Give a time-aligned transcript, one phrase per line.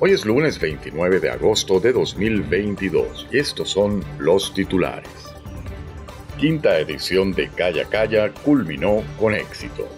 [0.00, 5.08] Hoy es lunes 29 de agosto de 2022 y estos son los titulares.
[6.36, 9.88] Quinta edición de Calla Calla culminó con éxito.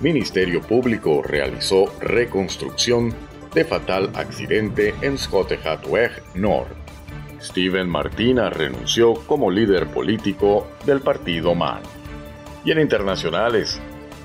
[0.00, 3.12] Ministerio Público realizó reconstrucción
[3.52, 6.76] de fatal accidente en Skottehatweg Nord.
[7.42, 11.82] Steven Martina renunció como líder político del partido MAN.
[12.64, 13.80] Y en internacionales,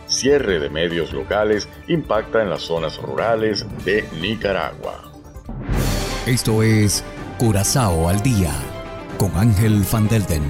[0.08, 5.12] cierre de medios locales impacta en las zonas rurales de Nicaragua.
[6.26, 7.04] Esto es
[7.38, 8.54] Curazao al día
[9.18, 10.44] con Ángel Van Delden.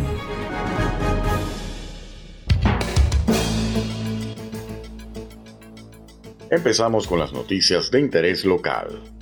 [6.50, 9.14] Empezamos con las noticias de interés local.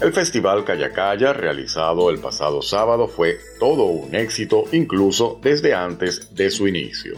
[0.00, 6.50] El Festival Calla realizado el pasado sábado, fue todo un éxito incluso desde antes de
[6.50, 7.14] su inicio.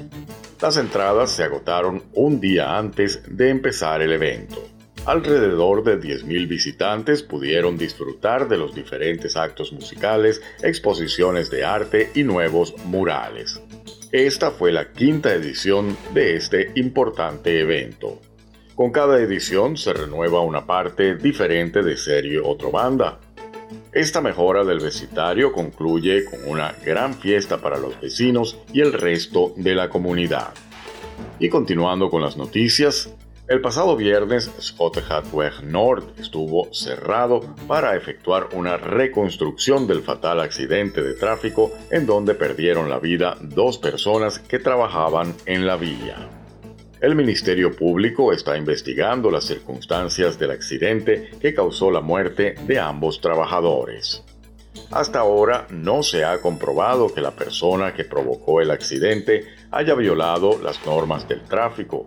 [0.62, 4.66] Las entradas se agotaron un día antes de empezar el evento.
[5.04, 12.22] Alrededor de 10.000 visitantes pudieron disfrutar de los diferentes actos musicales, exposiciones de arte y
[12.22, 13.60] nuevos murales.
[14.10, 18.20] Esta fue la quinta edición de este importante evento.
[18.80, 23.18] Con cada edición se renueva una parte diferente de serie otro banda.
[23.92, 29.52] Esta mejora del vecindario concluye con una gran fiesta para los vecinos y el resto
[29.54, 30.54] de la comunidad.
[31.38, 33.14] Y continuando con las noticias,
[33.48, 41.12] el pasado viernes Skottehatweg Nord estuvo cerrado para efectuar una reconstrucción del fatal accidente de
[41.12, 46.39] tráfico en donde perdieron la vida dos personas que trabajaban en la vía.
[47.00, 53.22] El Ministerio Público está investigando las circunstancias del accidente que causó la muerte de ambos
[53.22, 54.22] trabajadores.
[54.90, 60.60] Hasta ahora no se ha comprobado que la persona que provocó el accidente haya violado
[60.62, 62.04] las normas del tráfico.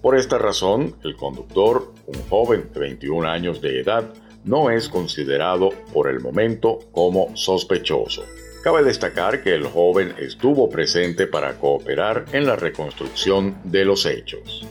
[0.00, 4.10] Por esta razón, el conductor, un joven de 21 años de edad,
[4.42, 8.24] no es considerado por el momento como sospechoso.
[8.64, 14.66] Cabe destacar que el joven estuvo presente para cooperar en la reconstrucción de los hechos.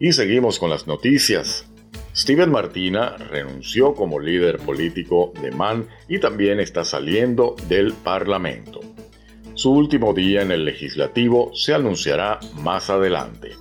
[0.00, 1.64] Y seguimos con las noticias.
[2.12, 8.80] Steven Martina renunció como líder político de MAN y también está saliendo del Parlamento.
[9.54, 13.52] Su último día en el legislativo se anunciará más adelante.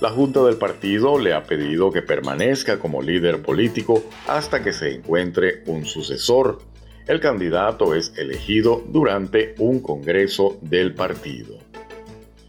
[0.00, 4.92] La Junta del Partido le ha pedido que permanezca como líder político hasta que se
[4.92, 6.71] encuentre un sucesor
[7.06, 11.58] el candidato es elegido durante un congreso del partido.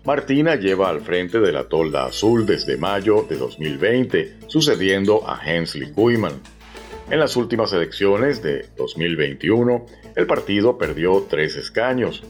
[0.05, 5.91] Martina lleva al frente de la tolda azul desde mayo de 2020, sucediendo a Hensley
[5.91, 6.41] Kuyman.
[7.09, 12.21] En las últimas elecciones de 2021, el partido perdió tres escaños.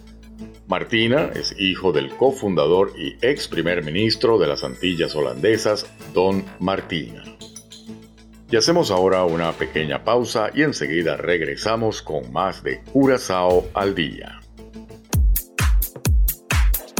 [0.67, 7.23] Martina es hijo del cofundador y ex primer ministro de las Antillas holandesas, Don Martina.
[8.53, 14.41] Y hacemos ahora una pequeña pausa y enseguida regresamos con más de Curazao al día.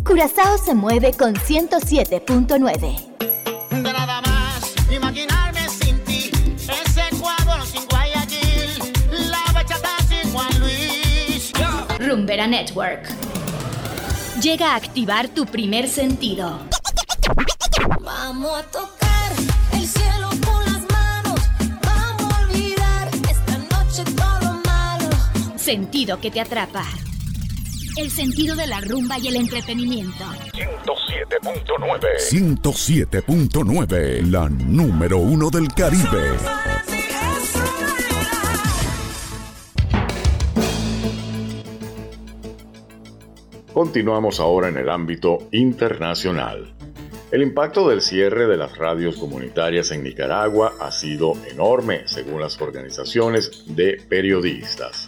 [0.03, 3.83] Curazao se mueve con 107.9.
[3.83, 11.53] Nada más imaginarme sin ti, ese cuadro sin Guayaquil, la bachata sin Juan Luis.
[11.99, 13.07] Rumbera Network.
[14.41, 16.61] Llega a activar tu primer sentido.
[18.01, 19.33] Vamos a tocar
[19.73, 20.22] el cielo
[25.63, 26.83] Sentido que te atrapa.
[27.95, 30.25] El sentido de la rumba y el entretenimiento.
[30.51, 36.35] 107.9 107.9, la número uno del Caribe.
[43.71, 46.73] Continuamos ahora en el ámbito internacional.
[47.31, 52.61] El impacto del cierre de las radios comunitarias en Nicaragua ha sido enorme, según las
[52.61, 55.07] organizaciones de periodistas.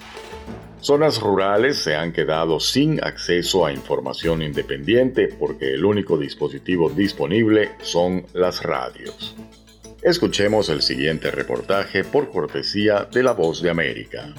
[0.86, 7.72] Zonas rurales se han quedado sin acceso a información independiente porque el único dispositivo disponible
[7.82, 9.36] son las radios.
[10.04, 14.32] Escuchemos el siguiente reportaje por cortesía de La Voz de América.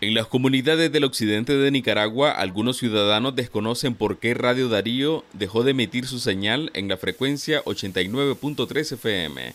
[0.00, 5.64] En las comunidades del occidente de Nicaragua, algunos ciudadanos desconocen por qué Radio Darío dejó
[5.64, 9.54] de emitir su señal en la frecuencia 89.3 FM.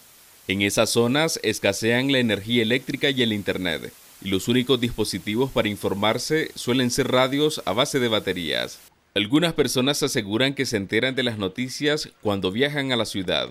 [0.49, 3.93] En esas zonas escasean la energía eléctrica y el Internet.
[4.21, 8.79] Y los únicos dispositivos para informarse suelen ser radios a base de baterías.
[9.15, 13.49] Algunas personas aseguran que se enteran de las noticias cuando viajan a la ciudad.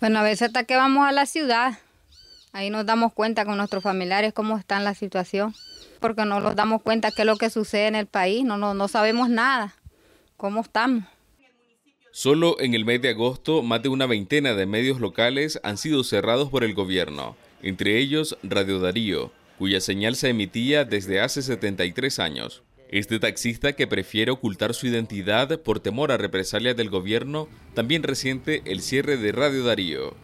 [0.00, 1.78] Bueno, a veces hasta que vamos a la ciudad,
[2.52, 5.54] ahí nos damos cuenta con nuestros familiares cómo está la situación,
[6.00, 8.74] porque no nos damos cuenta qué es lo que sucede en el país, no, no,
[8.74, 9.74] no sabemos nada,
[10.36, 11.04] cómo estamos.
[12.10, 16.04] Solo en el mes de agosto, más de una veintena de medios locales han sido
[16.04, 22.18] cerrados por el gobierno, entre ellos Radio Darío, cuya señal se emitía desde hace 73
[22.18, 22.62] años.
[22.88, 28.62] Este taxista que prefiere ocultar su identidad por temor a represalias del gobierno también resiente
[28.66, 30.14] el cierre de Radio Darío.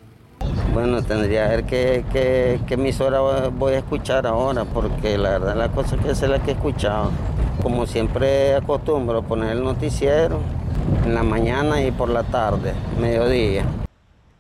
[0.73, 1.65] Bueno, tendría que ver
[2.13, 6.41] qué, qué, emisora voy a escuchar ahora, porque la verdad la cosa que es la
[6.43, 7.11] que he escuchado.
[7.63, 10.41] Como siempre acostumbro poner el noticiero
[11.05, 13.65] en la mañana y por la tarde, mediodía.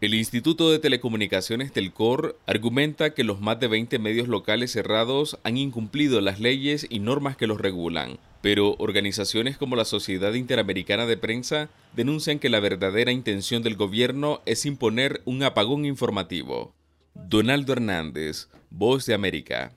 [0.00, 5.58] El Instituto de Telecomunicaciones Telcor argumenta que los más de 20 medios locales cerrados han
[5.58, 11.18] incumplido las leyes y normas que los regulan, pero organizaciones como la Sociedad Interamericana de
[11.18, 16.74] Prensa denuncian que la verdadera intención del gobierno es imponer un apagón informativo.
[17.12, 19.76] Donaldo Hernández, Voz de América.